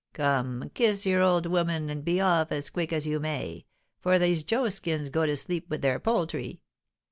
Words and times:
Come, 0.13 0.71
kiss 0.73 1.05
your 1.05 1.21
old 1.21 1.45
woman, 1.45 1.87
and 1.91 2.03
be 2.03 2.19
off 2.19 2.51
as 2.51 2.71
quick 2.71 2.91
as 2.91 3.05
you 3.05 3.19
may, 3.19 3.65
for 3.99 4.17
these 4.17 4.43
joskins 4.43 5.09
go 5.11 5.27
to 5.27 5.37
sleep 5.37 5.69
with 5.69 5.83
their 5.83 5.99
poultry. 5.99 6.59